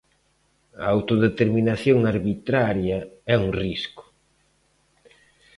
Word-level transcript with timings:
A 0.83 0.85
autodeterminación 0.95 1.99
arbitraria 2.13 2.97
é 3.33 3.35
un 3.45 3.49
risco. 3.63 4.03